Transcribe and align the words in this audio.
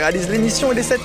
Réalise 0.00 0.30
l'émission, 0.30 0.70
il 0.70 0.78
est 0.78 0.84
7 0.84 1.00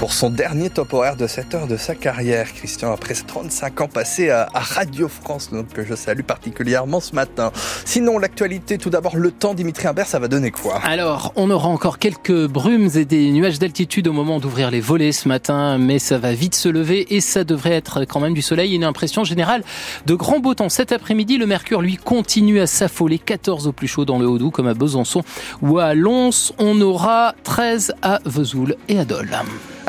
pour 0.00 0.14
son 0.14 0.30
dernier 0.30 0.70
top 0.70 0.94
horaire 0.94 1.14
de 1.14 1.26
7 1.26 1.54
heures 1.54 1.66
de 1.66 1.76
sa 1.76 1.94
carrière, 1.94 2.50
Christian, 2.54 2.90
après 2.90 3.12
35 3.12 3.82
ans 3.82 3.86
passés 3.86 4.30
à, 4.30 4.48
Radio 4.54 5.08
France, 5.08 5.50
que 5.74 5.84
je 5.84 5.94
salue 5.94 6.22
particulièrement 6.22 7.00
ce 7.00 7.14
matin. 7.14 7.52
Sinon, 7.84 8.18
l'actualité, 8.18 8.78
tout 8.78 8.88
d'abord, 8.88 9.18
le 9.18 9.30
temps, 9.30 9.52
Dimitri 9.52 9.88
Imbert, 9.88 10.06
ça 10.06 10.18
va 10.18 10.28
donner 10.28 10.52
quoi? 10.52 10.80
Alors, 10.84 11.34
on 11.36 11.50
aura 11.50 11.68
encore 11.68 11.98
quelques 11.98 12.46
brumes 12.46 12.88
et 12.94 13.04
des 13.04 13.30
nuages 13.30 13.58
d'altitude 13.58 14.08
au 14.08 14.14
moment 14.14 14.40
d'ouvrir 14.40 14.70
les 14.70 14.80
volets 14.80 15.12
ce 15.12 15.28
matin, 15.28 15.76
mais 15.76 15.98
ça 15.98 16.16
va 16.16 16.32
vite 16.32 16.54
se 16.54 16.70
lever 16.70 17.14
et 17.14 17.20
ça 17.20 17.44
devrait 17.44 17.74
être 17.74 18.06
quand 18.06 18.20
même 18.20 18.32
du 18.32 18.42
soleil. 18.42 18.74
Une 18.74 18.84
impression 18.84 19.24
générale 19.24 19.62
de 20.06 20.14
grand 20.14 20.38
beau 20.38 20.54
temps. 20.54 20.70
Cet 20.70 20.92
après-midi, 20.92 21.36
le 21.36 21.44
mercure, 21.44 21.82
lui, 21.82 21.98
continue 21.98 22.60
à 22.60 22.66
s'affoler. 22.66 23.18
14 23.18 23.66
au 23.66 23.72
plus 23.72 23.88
chaud 23.88 24.06
dans 24.06 24.18
le 24.18 24.26
Haut-Doubs, 24.26 24.50
comme 24.50 24.66
à 24.66 24.72
Besançon 24.72 25.22
ou 25.60 25.78
à 25.78 25.92
Lons. 25.92 26.30
On 26.58 26.80
aura 26.80 27.34
13 27.44 27.92
à 28.00 28.20
Vesoul 28.24 28.76
et 28.88 28.98
à 28.98 29.04
Dole. 29.04 29.36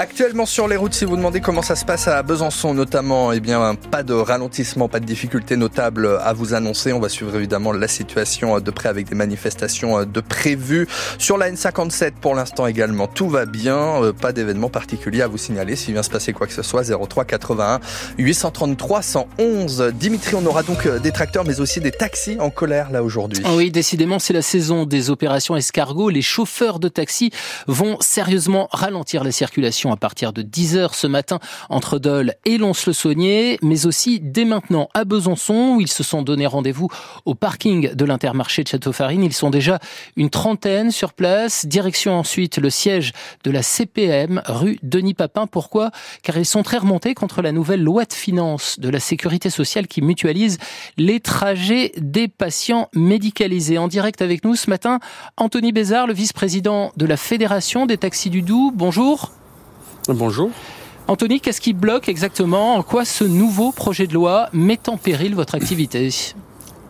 Actuellement 0.02 0.48
sur 0.48 0.68
les 0.68 0.78
routes, 0.78 0.96
si 0.96 1.05
vous 1.05 1.16
demandez 1.16 1.41
comment 1.41 1.62
ça 1.62 1.76
se 1.76 1.86
passe 1.86 2.08
à 2.08 2.23
Besançon 2.23 2.73
notamment, 2.73 3.34
eh 3.34 3.40
bien 3.40 3.76
pas 3.76 4.02
de 4.02 4.16
ralentissement, 4.16 4.90
pas 4.90 5.00
de 5.00 5.05
difficultés 5.05 5.58
notables 5.58 6.18
à 6.23 6.34
vous 6.34 6.55
annoncer. 6.55 6.92
On 6.92 7.00
va 7.00 7.08
suivre 7.08 7.36
évidemment 7.36 7.72
la 7.72 7.88
situation 7.88 8.59
de 8.59 8.72
près 8.72 8.90
avec 8.90 9.08
des 9.08 9.14
manifestations 9.14 10.04
de 10.04 10.20
prévues. 10.20 10.88
Sur 11.20 11.38
la 11.38 11.52
N57 11.52 12.14
pour 12.20 12.34
l'instant 12.34 12.66
également, 12.66 13.06
tout 13.06 13.30
va 13.30 13.45
bien, 13.45 13.78
euh, 14.02 14.12
pas 14.12 14.32
d'événement 14.32 14.70
particulier 14.70 15.22
à 15.22 15.28
vous 15.28 15.38
signaler. 15.38 15.76
S'il 15.76 15.94
vient 15.94 16.02
se 16.02 16.09
passer 16.09 16.34
quoi 16.34 16.48
que 16.48 16.54
ce 16.54 16.64
soit, 16.64 16.81
03 16.81 17.23
81 17.23 17.80
833 18.18 19.04
111. 19.04 19.92
Dimitri, 19.94 20.34
on 20.34 20.44
aura 20.48 20.64
donc 20.64 20.88
euh, 20.88 20.98
des 20.98 21.12
tracteurs 21.12 21.45
mais 21.45 21.59
aussi 21.59 21.80
des 21.80 21.92
taxis 21.92 22.38
en 22.40 22.50
colère 22.50 22.90
là 22.90 23.04
aujourd'hui. 23.04 23.44
Oui, 23.56 23.70
décidément, 23.70 24.18
c'est 24.18 24.34
la 24.34 24.42
saison 24.42 24.88
des 24.88 25.12
opérations 25.12 25.56
escargots. 25.56 26.09
Les 26.09 26.23
chauffeurs 26.23 26.80
de 26.80 26.88
taxi 26.88 27.30
vont 27.68 27.97
sérieusement 28.00 28.68
ralentir 28.72 29.23
la 29.23 29.31
circulation 29.31 29.91
à 29.94 29.97
partir 29.97 30.34
de 30.34 30.42
10h 30.42 30.94
ce 30.94 31.08
matin 31.08 31.39
entre 31.70 32.00
Dole 32.00 32.34
et 32.45 32.58
Lons-le-Saunier, 32.58 33.59
mais 33.61 33.86
aussi 33.86 34.20
dès 34.20 34.45
maintenant 34.45 34.89
à 34.94 35.06
Besançon 35.06 35.75
où 35.75 35.81
ils 35.81 35.92
se 35.92 36.03
sont 36.03 36.22
donné 36.22 36.45
rendez-vous 36.45 36.89
au 37.25 37.36
parking 37.36 37.94
de 37.94 38.06
l'intermarché 38.06 38.64
de 38.64 38.67
Château-Farine. 38.67 39.23
Ils 39.23 39.34
sont 39.34 39.50
déjà 39.50 39.80
une 40.16 40.30
trentaine 40.30 40.92
sur 40.92 41.14
place. 41.14 41.66
Direction 41.66 42.17
ensuite 42.17 42.58
le 42.58 42.69
siège 42.69 43.14
de 43.44 43.52
la 43.52 43.64
CPM, 43.64 44.42
rue 44.45 44.80
Denis 44.84 45.14
Papin. 45.14 45.47
Pourquoi? 45.47 45.92
Car 46.23 46.38
ils 46.38 46.45
sont 46.45 46.64
très 46.64 46.78
remontés 46.78 47.14
contre 47.14 47.42
la 47.42 47.52
nouvelle 47.52 47.84
loi 47.84 48.06
de 48.06 48.14
finances 48.14 48.80
de 48.80 48.89
la 48.89 49.00
sécurité 49.00 49.50
sociale 49.50 49.88
qui 49.88 50.02
mutualise 50.02 50.58
les 50.97 51.19
trajets 51.19 51.92
des 51.97 52.28
patients 52.28 52.89
médicalisés. 52.95 53.78
En 53.78 53.88
direct 53.88 54.22
avec 54.22 54.44
nous 54.44 54.56
ce 54.56 54.69
matin, 54.69 55.00
Anthony 55.38 55.72
Bézard, 55.72 56.08
le 56.08 56.14
vice-président 56.14 56.92
de 56.95 57.06
la 57.06 57.17
Fédération 57.17 57.86
des 57.86 57.97
taxis 57.97 58.30
du 58.30 58.42
Doubs. 58.42 58.72
Bonjour. 58.73 59.41
Bonjour. 60.09 60.49
Anthony, 61.07 61.41
qu'est-ce 61.41 61.61
qui 61.61 61.73
bloque 61.73 62.09
exactement? 62.09 62.75
En 62.75 62.83
quoi 62.83 63.05
ce 63.05 63.23
nouveau 63.23 63.71
projet 63.71 64.07
de 64.07 64.13
loi 64.13 64.49
met 64.53 64.80
en 64.88 64.97
péril 64.97 65.35
votre 65.35 65.55
activité? 65.55 66.09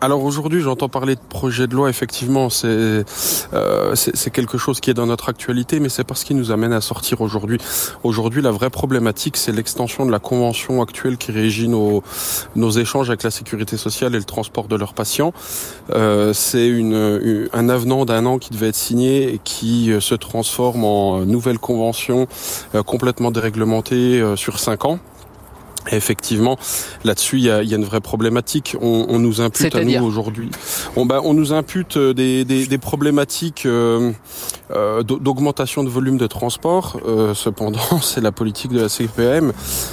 Alors 0.02 0.24
aujourd'hui, 0.24 0.60
j'entends 0.60 0.88
parler 0.88 1.14
de 1.14 1.20
projet 1.20 1.68
de 1.68 1.76
loi. 1.76 1.88
Effectivement, 1.88 2.50
c'est 2.50 2.66
euh, 2.66 3.94
quelque 4.32 4.58
chose 4.58 4.80
qui 4.80 4.90
est 4.90 4.94
dans 4.94 5.06
notre 5.06 5.28
actualité, 5.28 5.78
mais 5.78 5.88
c'est 5.88 6.02
parce 6.02 6.24
qu'il 6.24 6.36
nous 6.36 6.50
amène 6.50 6.72
à 6.72 6.80
sortir 6.80 7.20
aujourd'hui. 7.20 7.58
Aujourd'hui, 8.02 8.42
la 8.42 8.50
vraie 8.50 8.68
problématique, 8.68 9.36
c'est 9.36 9.52
l'extension 9.52 10.04
de 10.04 10.10
la 10.10 10.18
convention 10.18 10.82
actuelle 10.82 11.18
qui 11.18 11.30
régit 11.30 11.68
nos 11.68 12.02
échanges 12.72 13.10
avec 13.10 13.22
la 13.22 13.30
sécurité 13.30 13.76
sociale 13.76 14.16
et 14.16 14.18
le 14.18 14.24
transport 14.24 14.66
de 14.66 14.74
leurs 14.74 14.92
patients. 14.92 15.32
Euh, 15.94 16.32
c'est 16.32 16.72
un 17.52 17.68
avenant 17.68 18.04
d'un 18.04 18.26
an 18.26 18.38
qui 18.38 18.50
devait 18.50 18.70
être 18.70 18.74
signé 18.74 19.32
et 19.32 19.40
qui 19.44 19.92
euh, 19.92 20.00
se 20.00 20.16
transforme 20.16 20.84
en 20.84 21.20
nouvelle 21.20 21.60
convention 21.60 22.26
complètement 22.86 23.30
déréglementée 23.30 24.20
sur 24.34 24.58
cinq 24.58 24.84
ans 24.84 24.98
effectivement, 25.90 26.56
là-dessus, 27.04 27.38
il 27.38 27.44
y 27.44 27.50
a, 27.50 27.62
une 27.62 27.84
vraie 27.84 28.00
problématique. 28.00 28.76
On, 28.80 29.18
nous 29.18 29.40
impute 29.40 29.74
à 29.74 29.84
nous 29.84 30.04
aujourd'hui. 30.04 30.50
On, 30.96 31.06
bah, 31.06 31.20
on 31.24 31.34
nous 31.34 31.52
impute 31.52 31.96
euh, 31.96 32.14
des, 32.14 32.44
des, 32.44 32.78
problématiques 32.78 33.66
euh, 33.66 34.12
euh, 34.70 35.02
d'augmentation 35.02 35.84
de 35.84 35.88
volume 35.88 36.18
de 36.18 36.26
transport. 36.26 37.00
cependant, 37.34 37.80
c'est 38.02 38.20
la 38.20 38.32
politique 38.32 38.72
de 38.72 38.80
la 38.80 38.88
CPM, 38.88 39.52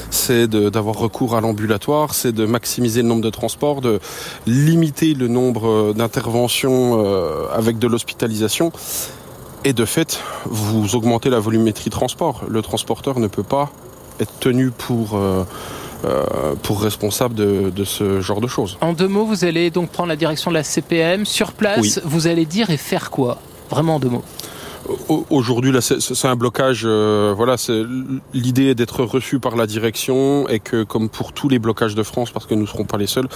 c'est 0.10 0.48
d'avoir 0.48 0.96
recours 0.98 1.36
à 1.36 1.42
l'ambulatoire, 1.42 2.14
c'est 2.14 2.32
de 2.32 2.46
maximiser 2.46 3.02
le 3.02 3.08
nombre 3.08 3.24
de 3.24 3.30
transports, 3.30 3.82
de 3.82 4.00
limiter 4.46 5.14
le 5.14 5.28
nombre 5.28 5.94
d'interventions 5.94 7.04
avec 7.52 7.80
de 7.80 7.88
l'hospitalisation. 7.88 8.72
Et 9.66 9.74
de 9.74 9.86
fait, 9.86 10.22
vous 10.46 10.96
augmentez 10.96 11.30
la 11.30 11.40
volumétrie 11.40 11.90
transport. 11.90 12.44
Le 12.48 12.62
transporteur 12.62 13.20
ne 13.20 13.28
peut 13.28 13.44
pas 13.44 13.72
être 14.20 14.40
tenu 14.40 14.72
pour 14.72 15.16
euh, 15.16 15.44
euh, 16.06 16.56
pour 16.64 16.82
responsable 16.82 17.36
de, 17.36 17.72
de, 17.76 17.84
ce 17.84 18.22
genre 18.22 18.40
de 18.40 18.48
choses. 18.48 18.78
En 18.80 18.94
deux 18.94 19.08
mots, 19.08 19.26
vous 19.26 19.44
allez 19.44 19.70
donc 19.70 19.90
prendre 19.90 20.08
la 20.10 20.16
direction 20.16 20.50
de 20.50 20.56
la 20.56 20.64
CPM 20.64 21.26
sur 21.26 21.52
place. 21.52 22.00
Vous 22.06 22.28
allez 22.28 22.46
dire 22.46 22.70
et 22.70 22.78
faire 22.78 23.12
quoi? 23.12 23.40
Vraiment 23.70 23.96
en 23.96 24.00
deux 24.00 24.10
mots. 24.10 24.24
Aujourd'hui, 25.30 25.72
là, 25.72 25.82
c'est 25.82 26.28
un 26.28 26.36
blocage. 26.36 26.84
Euh, 26.86 27.34
voilà, 27.36 27.58
c'est 27.58 27.84
l'idée 28.34 28.68
est 28.68 28.76
d'être 28.76 29.04
reçu 29.04 29.40
par 29.40 29.56
la 29.56 29.68
direction 29.68 30.48
et 30.48 30.60
que, 30.60 30.84
comme 30.84 31.10
pour 31.10 31.34
tous 31.34 31.50
les 31.50 31.60
blocages 31.60 31.96
de 31.96 32.04
France, 32.04 32.32
parce 32.32 32.46
que 32.46 32.54
nous 32.54 32.62
ne 32.62 32.68
serons 32.68 32.86
pas 32.86 32.98
les 32.98 33.08
seuls, 33.08 33.28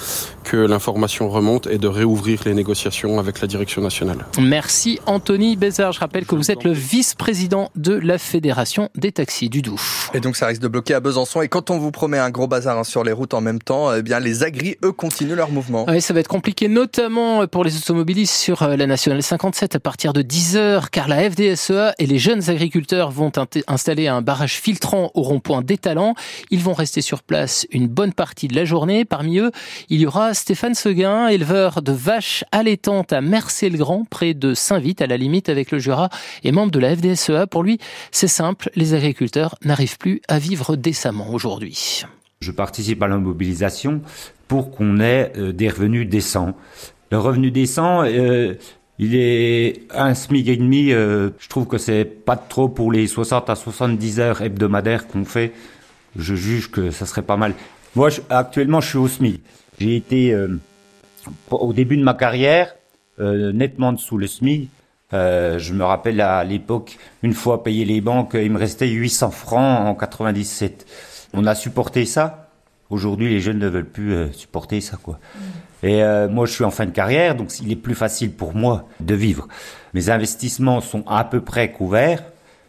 que 0.44 0.58
l'information 0.58 1.30
remonte 1.30 1.68
et 1.68 1.78
de 1.78 1.88
réouvrir 1.88 2.42
les 2.46 2.54
négociations 2.54 3.20
avec 3.20 3.42
la 3.42 3.48
direction 3.48 3.82
nationale. 3.82 4.26
Merci 4.40 5.00
Anthony 5.06 5.56
Bézard. 5.56 5.92
Je 5.92 6.00
rappelle 6.00 6.26
que 6.26 6.36
vous 6.36 6.52
êtes 6.52 6.64
le 6.64 6.72
vice-président 6.72 7.70
de 7.76 7.94
la 7.94 8.18
Fédération 8.18 8.90
des 8.96 9.12
taxis 9.12 9.50
du 9.50 9.62
Doubs. 9.62 9.80
Et 10.14 10.20
donc, 10.20 10.36
ça 10.36 10.48
risque 10.48 10.62
de 10.62 10.68
bloquer 10.68 10.94
à 10.94 11.00
Besançon. 11.00 11.42
Et 11.42 11.48
quand 11.48 11.70
on 11.70 11.78
vous 11.78 11.92
promet 11.92 12.20
un 12.20 12.30
gros 12.30 12.48
bazar 12.48 12.78
hein, 12.78 12.84
sur 12.84 13.04
les 13.04 13.12
routes 13.12 13.34
en 13.34 13.42
même 13.42 13.62
temps, 13.62 13.94
eh 13.94 14.02
bien, 14.02 14.20
les 14.20 14.44
agris, 14.44 14.76
eux, 14.84 14.92
continuent 14.92 15.36
leur 15.36 15.52
mouvement. 15.52 15.86
Oui, 15.88 16.02
ça 16.02 16.14
va 16.14 16.20
être 16.20 16.28
compliqué, 16.28 16.68
notamment 16.68 17.46
pour 17.48 17.64
les 17.64 17.78
automobilistes 17.78 18.34
sur 18.34 18.64
euh, 18.64 18.76
la 18.76 18.88
nationale 18.88 19.22
57 19.22 19.76
à 19.76 19.80
partir 19.80 20.14
de 20.14 20.22
10 20.22 20.58
heures, 20.58 20.90
car 20.90 21.08
la 21.08 21.30
FD 21.30 21.43
FDSEA 21.44 21.94
et 22.00 22.06
les 22.06 22.20
jeunes 22.20 22.50
agriculteurs 22.50 23.12
vont 23.12 23.32
installer 23.68 24.08
un 24.08 24.22
barrage 24.22 24.56
filtrant 24.56 25.12
au 25.14 25.22
rond-point 25.22 25.62
d'Étalans. 25.62 26.16
Ils 26.52 26.62
vont 26.62 26.74
rester 26.74 27.02
sur 27.02 27.24
place 27.24 27.68
une 27.72 27.88
bonne 27.88 28.14
partie 28.14 28.48
de 28.48 28.56
la 28.56 28.66
journée. 28.66 29.06
Parmi 29.06 29.40
eux, 29.40 29.52
il 29.90 30.00
y 30.00 30.06
aura 30.06 30.34
Stéphane 30.34 30.74
Seguin, 30.74 31.28
éleveur 31.28 31.82
de 31.82 31.92
vaches 31.92 32.44
allaitantes 32.52 33.14
à 33.14 33.22
Mercé-le-Grand, 33.22 34.06
près 34.10 34.34
de 34.34 34.54
Saint-Vite, 34.54 35.02
à 35.02 35.08
la 35.08 35.18
limite 35.18 35.50
avec 35.50 35.72
le 35.72 35.80
Jura, 35.80 36.10
et 36.44 36.52
membre 36.52 36.72
de 36.72 36.80
la 36.80 36.96
FDSEA. 36.96 37.48
Pour 37.48 37.64
lui, 37.64 37.80
c'est 38.12 38.28
simple, 38.28 38.70
les 38.76 38.94
agriculteurs 38.94 39.56
n'arrivent 39.64 39.98
plus 39.98 40.22
à 40.28 40.40
vivre 40.40 40.76
décemment 40.76 41.34
aujourd'hui. 41.34 42.04
Je 42.40 42.52
participe 42.52 43.02
à 43.04 43.08
la 43.08 43.18
mobilisation 43.18 44.02
pour 44.48 44.72
qu'on 44.72 45.00
ait 45.00 45.32
euh, 45.38 45.52
des 45.54 45.70
revenus 45.70 46.08
décents. 46.08 46.54
Le 47.12 47.20
revenu 47.20 47.52
décent, 47.52 48.04
euh, 48.04 48.56
il 49.00 49.16
est 49.16 49.82
un 49.92 50.14
SMIC 50.14 50.48
et 50.48 50.58
demi. 50.58 50.92
Euh, 50.92 51.32
je 51.40 51.50
trouve 51.50 51.68
que 51.68 51.78
c'est 51.78 52.06
pas 52.06 52.36
trop 52.36 52.70
pour 52.70 52.92
les 52.92 53.08
60 53.08 53.50
à 53.50 53.56
70 53.56 54.20
heures 54.20 54.42
hebdomadaires 54.42 55.08
qu'on 55.08 55.26
fait. 55.26 55.52
Je 56.16 56.36
juge 56.36 56.70
que 56.70 56.92
ça 56.92 57.06
serait 57.06 57.24
pas 57.24 57.38
mal. 57.38 57.54
Moi, 57.96 58.10
actuellement, 58.30 58.82
je 58.82 58.90
suis 58.90 58.98
au 58.98 59.08
SMIC. 59.08 59.42
J'ai 59.80 59.96
été 59.96 60.34
euh, 60.34 60.60
au 61.50 61.74
début 61.74 61.98
de 61.98 62.04
ma 62.04 62.14
carrière 62.14 62.76
euh, 63.20 63.52
nettement 63.52 63.94
dessous 63.94 64.18
le 64.18 64.28
SMIC. 64.28 64.70
je 65.12 65.74
me 65.74 65.84
rappelle 65.84 66.22
à 66.22 66.44
l'époque, 66.44 66.98
une 67.24 67.34
fois 67.34 67.64
payé 67.64 67.86
les 67.86 68.02
banques, 68.02 68.36
il 68.36 68.52
me 68.52 68.60
restait 68.60 68.88
800 68.88 69.32
francs 69.32 69.88
en 69.88 69.96
97. 69.96 70.86
On 71.34 71.46
a 71.46 71.56
supporté 71.56 72.06
ça. 72.06 72.43
Aujourd'hui, 72.94 73.28
les 73.30 73.40
jeunes 73.40 73.58
ne 73.58 73.68
veulent 73.68 73.90
plus 73.90 74.32
supporter 74.34 74.80
ça. 74.80 75.00
Et 75.82 76.04
euh, 76.04 76.30
moi, 76.30 76.46
je 76.46 76.54
suis 76.54 76.64
en 76.64 76.70
fin 76.70 76.86
de 76.86 76.92
carrière, 76.92 77.36
donc 77.36 77.60
il 77.60 77.72
est 77.72 77.76
plus 77.76 77.96
facile 77.96 78.32
pour 78.32 78.56
moi 78.56 78.88
de 79.00 79.16
vivre. 79.16 79.48
Mes 79.96 80.10
investissements 80.10 80.80
sont 80.80 81.04
à 81.08 81.24
peu 81.24 81.42
près 81.42 81.72
couverts. 81.72 82.24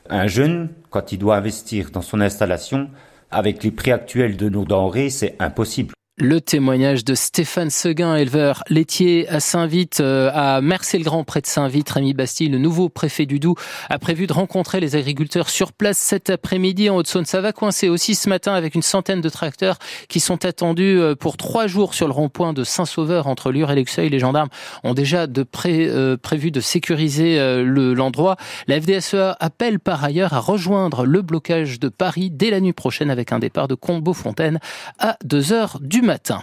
Un 0.08 0.26
jeune, 0.26 0.70
quand 0.88 1.12
il 1.12 1.18
doit 1.18 1.36
investir 1.36 1.90
dans 1.90 2.02
son 2.02 2.20
installation, 2.20 2.88
avec 3.30 3.62
les 3.62 3.70
prix 3.70 3.92
actuels 3.92 4.36
de 4.36 4.48
nos 4.48 4.64
denrées, 4.64 5.10
c'est 5.10 5.36
impossible. 5.40 5.93
Le 6.16 6.40
témoignage 6.40 7.04
de 7.04 7.16
Stéphane 7.16 7.70
Seguin, 7.70 8.14
éleveur 8.14 8.62
laitier 8.68 9.28
à 9.28 9.40
Saint-Vite, 9.40 9.98
euh, 9.98 10.30
à 10.32 10.60
Mercé-le-Grand, 10.60 11.24
près 11.24 11.40
de 11.40 11.46
Saint-Vite. 11.46 11.90
Rémi 11.90 12.14
Bastille, 12.14 12.48
le 12.48 12.58
nouveau 12.58 12.88
préfet 12.88 13.26
du 13.26 13.40
Doubs, 13.40 13.56
a 13.90 13.98
prévu 13.98 14.28
de 14.28 14.32
rencontrer 14.32 14.78
les 14.78 14.94
agriculteurs 14.94 15.48
sur 15.48 15.72
place 15.72 15.98
cet 15.98 16.30
après-midi 16.30 16.88
en 16.88 16.94
Haute-Saône. 16.94 17.24
Ça 17.24 17.40
va 17.40 17.52
coincer 17.52 17.88
aussi 17.88 18.14
ce 18.14 18.28
matin 18.28 18.54
avec 18.54 18.76
une 18.76 18.82
centaine 18.82 19.22
de 19.22 19.28
tracteurs 19.28 19.80
qui 20.08 20.20
sont 20.20 20.44
attendus 20.44 21.00
euh, 21.00 21.16
pour 21.16 21.36
trois 21.36 21.66
jours 21.66 21.94
sur 21.94 22.06
le 22.06 22.12
rond-point 22.12 22.52
de 22.52 22.62
Saint-Sauveur 22.62 23.26
entre 23.26 23.50
Lure 23.50 23.72
et 23.72 23.74
Luxeuil. 23.74 24.08
Les 24.08 24.20
gendarmes 24.20 24.50
ont 24.84 24.94
déjà 24.94 25.26
de 25.26 25.42
pré, 25.42 25.88
euh, 25.88 26.16
prévu 26.16 26.52
de 26.52 26.60
sécuriser 26.60 27.40
l'endroit. 27.64 28.36
la 28.68 28.80
FDSEA 28.80 29.36
appelle 29.40 29.80
par 29.80 30.04
ailleurs 30.04 30.32
à 30.32 30.38
rejoindre 30.38 31.06
le 31.06 31.22
blocage 31.22 31.80
de 31.80 31.88
Paris 31.88 32.30
dès 32.30 32.50
la 32.50 32.60
nuit 32.60 32.72
prochaine 32.72 33.10
avec 33.10 33.32
un 33.32 33.40
départ 33.40 33.66
de 33.66 33.74
Combeau-Fontaine 33.74 34.60
à 35.00 35.16
2 35.24 35.52
heures 35.52 35.78
du 35.80 36.03
matin. 36.04 36.42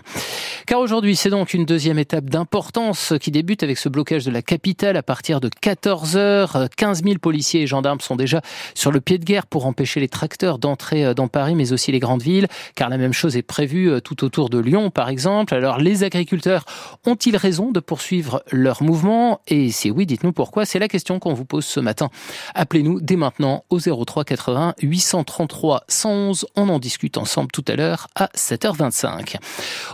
Car 0.68 0.80
aujourd'hui, 0.80 1.16
c'est 1.16 1.30
donc 1.30 1.54
une 1.54 1.66
deuxième 1.66 2.00
étape 2.00 2.30
d'importance 2.30 3.13
qui 3.19 3.31
débute 3.31 3.63
avec 3.63 3.78
ce 3.78 3.90
blocage 3.90 4.25
de 4.25 4.31
la 4.31 4.42
capitale 4.42 4.96
à 4.96 5.04
partir 5.04 5.42
de 5.42 5.50
14 5.50 6.16
heures. 6.18 6.68
15 6.78 7.04
000 7.04 7.16
policiers 7.19 7.62
et 7.62 7.68
gendarmes 7.68 8.00
sont 8.00 8.16
déjà 8.16 8.42
sur 8.74 8.92
le 8.92 9.02
pied 9.02 9.18
de 9.18 9.25
guerre 9.25 9.48
pour 9.48 9.66
empêcher 9.66 10.00
les 10.00 10.08
tracteurs 10.08 10.60
d'entrer 10.60 11.06
euh, 11.06 11.13
dans 11.13 11.28
Paris, 11.28 11.56
mais 11.56 11.74
aussi 11.74 11.92
les 11.92 12.00
grandes 12.00 12.22
villes, 12.22 12.48
car 12.75 12.90
la 12.90 12.98
même 12.98 13.13
chose 13.13 13.38
est 13.38 13.42
prévue 13.42 13.90
euh, 13.90 14.00
tout 14.00 14.24
autour 14.24 14.50
de 14.50 14.60
Lyon, 14.60 14.92
par 14.92 15.10
exemple. 15.10 15.54
Alors, 15.54 15.78
les 15.78 16.04
agriculteurs 16.04 16.66
ont-ils 17.06 17.36
raison 17.36 17.72
de 17.72 17.80
poursuivre 17.80 18.44
leur 18.52 18.84
mouvement? 18.84 19.42
Et 19.48 19.72
si 19.72 19.92
oui, 19.92 20.06
dites-nous 20.06 20.34
pourquoi. 20.34 20.66
C'est 20.66 20.80
la 20.80 20.88
question 20.88 21.19
qu'on 21.19 21.34
vous 21.34 21.46
pose 21.46 21.66
ce 21.66 21.80
matin. 21.80 22.10
Appelez-nous 22.56 23.02
dès 23.02 23.16
maintenant 23.16 23.66
au 23.69 23.80
03 23.80 24.24
80 24.24 24.75
833 24.81 25.84
111. 25.88 26.46
On 26.56 26.69
en 26.69 26.80
discute 26.80 27.18
ensemble 27.18 27.52
tout 27.52 27.66
à 27.68 27.75
l'heure 27.75 28.08
à 28.16 28.28
7h25. 28.36 29.38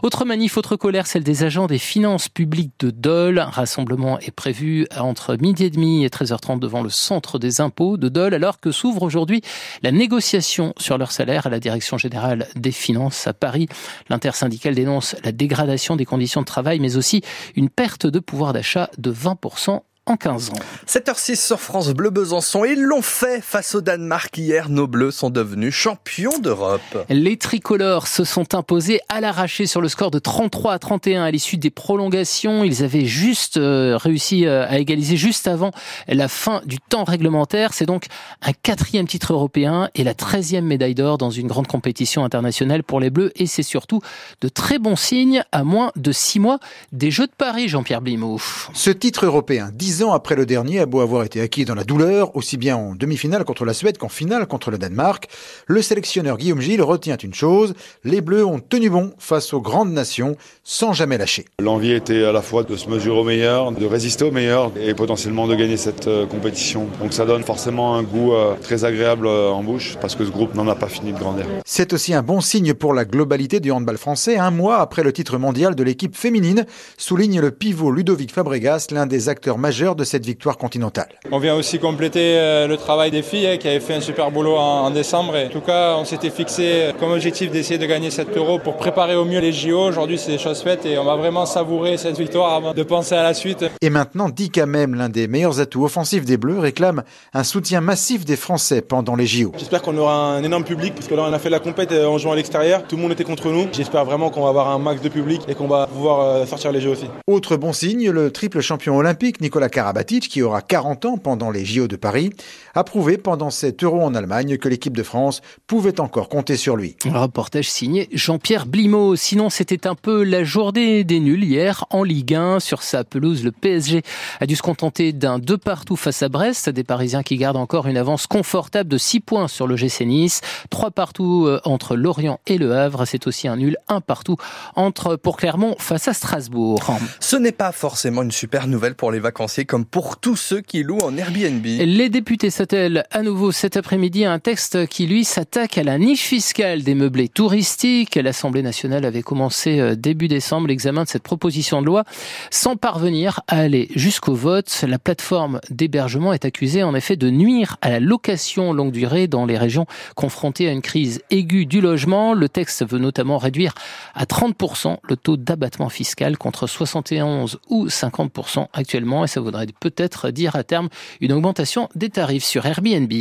Autre 0.04 0.26
manif, 0.26 0.58
autre 0.58 0.76
colère, 0.76 1.08
celle 1.08 1.24
des 1.24 1.44
agents 1.44 1.68
des 1.68 1.80
finances 1.80 2.30
publiques 2.30 2.74
de 2.80 2.92
Dole. 2.92 3.40
Un 3.40 3.46
rassemblement 3.46 4.20
est 4.20 4.32
prévu 4.32 4.88
entre 4.96 5.36
midi 5.36 5.66
et 5.66 5.70
demi 5.70 6.06
et 6.06 6.10
13h30 6.10 6.60
devant 6.60 6.82
le 6.82 6.90
centre 6.90 7.40
des 7.40 7.62
impôts 7.62 7.98
de 7.98 8.10
Dole, 8.10 8.34
alors 8.34 8.60
que 8.60 8.72
s'ouvre 8.72 9.04
aujourd'hui 9.04 9.42
la 9.82 9.92
négociation 9.92 10.74
sur 10.78 10.98
leur 10.98 11.12
salaire 11.12 11.48
à 11.48 11.50
la 11.50 11.60
direction 11.60 11.98
générale 11.98 12.48
des 12.56 12.72
finances 12.72 13.28
à 13.28 13.34
Paris. 13.34 13.68
L'intersyndicale 14.10 14.76
dénonce 14.76 15.16
la 15.24 15.32
dégradation 15.32 15.96
des 15.96 16.06
conditions 16.06 16.42
de 16.42 16.46
travail, 16.46 16.80
mais 16.80 16.98
aussi 16.98 17.22
une 17.56 17.70
perte 17.70 18.06
de 18.06 18.20
pouvoir 18.20 18.54
d'achat 18.54 18.90
de 18.98 19.12
20% 19.12 19.82
en 20.08 20.18
15 20.18 20.52
ans. 20.52 20.54
7h06 20.88 21.36
sur 21.36 21.60
France 21.60 21.90
Bleu 21.90 22.10
Besançon. 22.10 22.66
Ils 22.66 22.82
l'ont 22.82 23.02
fait 23.02 23.42
face 23.42 23.76
au 23.76 23.82
Danemark 23.82 24.36
hier. 24.38 24.70
Nos 24.70 24.88
Bleus 24.88 25.12
sont 25.12 25.30
devenus 25.30 25.74
champions 25.74 26.40
d'Europe. 26.40 26.82
Les 27.10 27.38
tricolores 27.38 28.08
se 28.08 28.24
sont 28.24 28.56
imposés 28.56 29.02
à 29.10 29.22
l'arraché 29.22 29.66
sur 29.66 29.82
le 29.82 29.90
score 29.90 30.10
de 30.10 30.20
33 30.20 30.74
à 30.74 30.80
31 30.80 31.24
à 31.24 31.32
l'issue 31.32 31.58
des 31.58 31.70
prolongations. 31.70 32.64
Ils 32.64 32.84
avaient 32.84 33.06
juste 33.06 33.58
euh, 33.58 33.98
réussi 33.98 34.46
euh, 34.46 34.66
à 34.68 34.80
égaliser 34.80 35.18
juste 35.18 35.48
avant 35.48 35.72
la 36.08 36.28
fin 36.28 36.62
du 36.66 36.80
temps 36.80 37.04
réglementaire. 37.04 37.74
C'est 37.74 37.86
donc 37.86 38.06
un 38.42 38.54
quatrième 38.54 39.08
titre 39.08 39.34
européen 39.34 39.90
et 39.94 40.04
la 40.04 40.14
treizième 40.14 40.66
médaille 40.66 40.96
d'or 40.96 41.18
dans 41.18 41.32
une 41.32 41.48
grande 41.48 41.68
compétition 41.68 42.24
internationale 42.24 42.84
pour 42.84 43.00
les 43.00 43.10
Bleus. 43.10 43.32
Et 43.36 43.46
c'est 43.46 43.64
surtout 43.64 44.02
de 44.42 44.48
très 44.48 44.80
bons 44.80 44.96
signes 44.96 45.44
à 45.52 45.64
moins 45.64 45.92
de 45.96 46.12
six 46.12 46.40
mois 46.40 46.60
des 46.94 47.12
Jeux 47.12 47.28
de 47.28 47.32
Paris, 47.38 47.68
Jean-Pierre 47.68 48.02
Blimaud. 48.02 48.40
Ce 48.74 48.90
titre 48.90 49.26
européen, 49.26 49.70
10 49.74 49.97
ans 50.04 50.14
après 50.14 50.36
le 50.36 50.46
dernier, 50.46 50.80
a 50.80 50.86
beau 50.86 51.02
avoir 51.02 51.24
été 51.24 51.42
acquis 51.42 51.66
dans 51.66 51.76
la 51.76 51.84
douleur, 51.84 52.36
aussi 52.36 52.58
bien 52.58 52.76
en 52.76 52.96
demi-finale 52.96 53.44
contre 53.44 53.66
la 53.66 53.74
Suède 53.74 53.98
qu'en 53.98 54.10
finale 54.10 54.48
contre 54.48 54.72
le 54.72 54.78
Danemark, 54.78 55.28
le 55.66 55.82
sélectionneur 55.82 56.38
Guillaume 56.38 56.62
Gilles 56.62 56.82
retient 56.82 57.18
une 57.18 57.34
chose, 57.34 57.74
les 58.04 58.22
Bleus 58.22 58.46
ont 58.46 58.60
tenu 58.60 58.90
bon 58.90 59.14
face 59.18 59.54
aux 59.54 59.62
grandes 59.62 59.92
nations 59.92 60.36
sans 60.64 60.94
jamais 60.94 61.18
lâcher. 61.18 61.46
L'envie 61.60 61.92
était 61.92 62.24
à 62.24 62.32
la 62.32 62.42
fois 62.42 62.64
de 62.64 62.76
se 62.76 62.90
mesurer 62.90 63.20
au 63.20 63.24
meilleur, 63.24 63.72
de 63.72 63.86
résister 63.86 64.26
au 64.26 64.32
meilleur 64.32 64.72
et 64.80 64.94
potentiellement 64.94 65.48
de 65.48 65.56
gagner 65.56 65.78
cette 65.78 66.08
euh, 66.08 66.26
compétition. 66.26 66.88
Donc 67.02 67.14
ça 67.14 67.26
donne 67.26 67.44
forcément 67.44 67.96
un 67.96 68.04
goût 68.04 68.34
euh, 68.34 68.56
très 68.62 68.86
agréable 68.86 69.28
euh, 69.28 69.50
en 69.50 69.64
bouche 69.64 69.98
parce 70.02 70.16
que 70.16 70.26
ce 70.26 70.32
groupe 70.32 70.56
n'en 70.56 70.68
a 70.68 70.76
pas 70.76 70.88
fini 70.88 71.14
de 71.14 71.18
grandir. 71.20 71.46
C'est 71.66 71.94
aussi 71.94 72.14
un 72.14 72.24
bon 72.24 72.42
signe 72.42 72.74
pour 72.74 72.94
la 72.94 73.06
globalité 73.06 73.60
du 73.60 73.72
handball 73.72 73.98
français, 73.98 74.38
un 74.38 74.52
mois 74.52 74.80
après 74.80 75.04
le 75.04 75.14
titre 75.14 75.38
mondial 75.38 75.76
de 75.76 75.84
l'équipe 75.84 76.16
féminine, 76.16 76.66
souligne 76.98 77.40
le 77.40 77.52
pivot 77.52 77.92
Ludovic 77.92 78.32
Fabregas, 78.32 78.88
l'un 78.92 79.06
des 79.06 79.30
acteurs 79.30 79.58
majeurs 79.58 79.87
de 79.96 80.04
cette 80.04 80.26
victoire 80.26 80.58
continentale. 80.58 81.10
On 81.32 81.40
vient 81.40 81.56
aussi 81.56 81.80
compléter 81.80 82.38
euh, 82.38 82.68
le 82.68 82.78
travail 82.78 83.12
des 83.12 83.22
filles 83.22 83.48
hein, 83.48 83.58
qui 83.58 83.68
avaient 83.68 83.80
fait 83.80 83.96
un 83.96 84.02
super 84.02 84.32
boulot 84.32 84.56
en, 84.56 84.90
décembre. 84.92 85.36
en 85.36 85.50
tout 85.50 85.62
cas, 85.62 85.96
on 85.98 86.06
s'était 86.06 86.30
fixé 86.30 86.92
comme 87.00 87.12
objectif 87.12 87.52
d'essayer 87.52 87.78
de 87.78 87.86
gagner 87.86 88.12
7 88.12 88.36
euros 88.38 88.60
pour 88.60 88.78
préparer 88.78 89.16
au 89.16 89.26
mieux 89.26 89.40
les 89.40 89.52
JO. 89.52 89.88
Aujourd'hui, 89.88 90.18
c'est 90.18 90.32
des 90.32 90.38
choses 90.38 90.62
faites 90.62 90.86
et 90.86 90.98
on 90.98 91.06
va 91.06 91.16
vraiment 91.16 91.46
savourer 91.46 91.98
cette 91.98 92.18
victoire 92.18 92.54
avant 92.54 92.74
de 92.74 92.84
penser 92.84 93.16
à 93.16 93.24
la 93.24 93.34
suite. 93.34 93.66
Et 93.82 93.90
maintenant, 93.90 94.30
Dika 94.30 94.66
même, 94.66 94.96
l'un 94.96 95.10
des 95.10 95.28
meilleurs 95.28 95.60
atouts 95.60 95.86
offensifs 95.86 96.26
des 96.26 96.38
Bleus, 96.38 96.60
réclame 96.60 97.04
un 97.34 97.44
soutien 97.44 97.82
massif 97.82 98.26
des 98.26 98.36
Français 98.36 98.82
pendant 98.82 99.16
les 99.16 99.26
JO. 99.26 99.52
J'espère 99.58 99.82
qu'on 99.82 99.98
aura 99.98 100.34
un 100.34 100.44
énorme 100.44 100.64
public 100.64 100.94
parce 100.96 101.08
que 101.08 101.16
là, 101.16 101.26
on 101.28 101.34
a 101.34 101.40
fait 101.40 101.50
la 101.50 101.60
compète 101.60 101.92
euh, 101.92 102.08
en 102.08 102.18
jouant 102.18 102.34
à 102.34 102.36
l'extérieur. 102.36 102.84
Tout 102.88 102.96
le 102.96 103.02
monde 103.02 103.12
était 103.12 103.24
contre 103.24 103.50
nous. 103.50 103.68
J'espère 103.72 104.06
vraiment 104.06 104.30
qu'on 104.30 104.44
va 104.44 104.50
avoir 104.50 104.70
un 104.70 104.80
max 104.80 105.02
de 105.02 105.10
public 105.10 105.42
et 105.48 105.56
qu'on 105.56 105.68
va 105.68 105.88
pouvoir 105.88 106.22
euh, 106.22 106.46
sortir 106.46 106.72
les 106.72 106.82
Jeux 106.82 106.92
aussi. 106.92 107.06
Autre 107.28 107.58
bon 107.58 107.74
signe, 107.74 108.10
le 108.10 108.32
triple 108.32 108.62
champion 108.62 108.98
olympique 108.98 109.42
Nicolas 109.42 109.70
Karabatic, 109.78 110.28
qui 110.28 110.42
aura 110.42 110.64
40 110.64 111.06
ans 111.06 111.18
pendant 111.18 111.52
les 111.52 111.64
JO 111.64 111.88
de 111.88 111.98
Paris, 111.98 112.32
a 112.74 112.84
prouvé 112.84 113.20
pendant 113.20 113.52
cet 113.52 113.84
Euro 113.84 114.02
en 114.02 114.16
Allemagne 114.16 114.58
que 114.58 114.68
l'équipe 114.68 114.98
de 114.98 115.04
France 115.04 115.44
pouvait 115.68 116.00
encore 116.00 116.30
compter 116.30 116.58
sur 116.58 116.76
lui. 116.76 116.96
Un 117.06 117.22
reportage 117.22 117.70
signé 117.70 118.10
Jean-Pierre 118.12 118.66
Blimaud. 118.66 119.16
Sinon, 119.16 119.52
c'était 119.52 119.86
un 119.86 119.94
peu 119.94 120.24
la 120.24 120.44
journée 120.44 121.04
des 121.04 121.20
nuls 121.20 121.44
hier 121.44 121.86
en 121.92 122.02
Ligue 122.02 122.34
1. 122.34 122.60
Sur 122.60 122.82
sa 122.82 123.04
pelouse, 123.04 123.44
le 123.44 123.52
PSG 123.52 124.02
a 124.40 124.48
dû 124.48 124.56
se 124.56 124.64
contenter 124.64 125.14
d'un 125.14 125.38
deux 125.38 125.60
partout 125.60 125.96
face 125.96 126.24
à 126.24 126.30
Brest. 126.30 126.72
Des 126.72 126.84
Parisiens 126.84 127.22
qui 127.22 127.38
gardent 127.38 127.58
encore 127.58 127.86
une 127.86 127.98
avance 127.98 128.26
confortable 128.26 128.90
de 128.90 128.98
6 128.98 129.20
points 129.20 129.48
sur 129.48 129.68
le 129.68 129.76
GC 129.76 130.06
Nice. 130.06 130.42
Trois 130.72 130.90
partout 130.90 131.46
euh, 131.46 131.62
entre 131.66 131.96
Lorient 131.96 132.40
et 132.48 132.58
Le 132.58 132.74
Havre. 132.76 133.06
C'est 133.06 133.28
aussi 133.28 133.48
un 133.48 133.58
nul, 133.58 133.78
un 133.90 134.02
partout 134.02 134.38
entre 134.76 135.18
pour 135.18 135.38
Clermont 135.38 135.76
face 135.78 136.08
à 136.08 136.16
Strasbourg. 136.16 136.82
Ce 137.20 137.36
n'est 137.36 137.52
pas 137.52 137.72
forcément 137.72 138.24
une 138.24 138.32
super 138.32 138.66
nouvelle 138.66 138.96
pour 138.96 139.12
les 139.12 139.20
vacanciers 139.20 139.67
comme 139.68 139.86
pour 139.86 140.18
tous 140.18 140.36
ceux 140.36 140.62
qui 140.62 140.82
louent 140.82 141.04
en 141.04 141.16
Airbnb. 141.18 141.64
Les 141.64 142.10
députés 142.10 142.50
s'attellent 142.50 143.04
à 143.12 143.22
nouveau 143.22 143.52
cet 143.52 143.78
après-midi 143.78 144.26
à 144.26 144.32
un 144.32 144.40
texte 144.40 144.88
qui, 144.88 145.06
lui, 145.06 145.24
s'attaque 145.24 145.78
à 145.78 145.84
la 145.84 145.98
niche 145.98 146.24
fiscale 146.24 146.84
des 146.84 146.96
meublés 146.96 147.28
touristiques. 147.28 148.16
L'Assemblée 148.16 148.64
nationale 148.64 149.06
avait 149.06 149.22
commencé 149.22 149.80
euh, 149.80 149.96
début 149.96 150.28
décembre 150.28 150.68
l'examen 150.68 151.04
de 151.04 151.10
cette 151.10 151.24
proposition 151.24 151.82
de 151.82 151.86
loi 151.86 152.06
sans 152.50 152.78
parvenir 152.78 153.42
à 153.48 153.60
aller 153.60 153.90
jusqu'au 153.96 154.34
vote. 154.34 154.86
La 154.88 154.98
plateforme 154.98 155.60
d'hébergement 155.70 156.34
est 156.34 156.46
accusée 156.46 156.84
en 156.84 156.96
effet 156.96 157.18
de 157.18 157.30
nuire 157.30 157.78
à 157.82 157.90
la 157.90 158.00
location 158.00 158.74
longue 158.74 158.92
durée 158.92 159.28
dans 159.28 159.46
les 159.46 159.58
régions 159.58 159.86
confrontées 160.16 160.70
à 160.70 160.72
une 160.72 160.82
crise 160.82 161.22
aiguë 161.30 161.66
du 161.66 161.82
logement. 161.82 162.34
Le 162.34 162.50
texte 162.50 162.88
veut 162.88 163.00
notamment 163.00 163.38
réduire 163.38 163.74
à 164.16 164.26
30% 164.26 164.98
le 165.04 165.18
taux 165.18 165.38
d'abattement 165.38 165.90
fiscal 165.90 166.38
contre 166.38 166.68
71 166.68 167.60
ou 167.70 167.88
50% 167.88 168.68
actuellement 168.74 169.24
voudrait 169.48 169.68
peut-être 169.80 170.30
dire 170.30 170.56
à 170.56 170.64
terme 170.64 170.90
une 171.22 171.32
augmentation 171.32 171.88
des 171.96 172.10
tarifs 172.10 172.44
sur 172.44 172.66
Airbnb. 172.66 173.12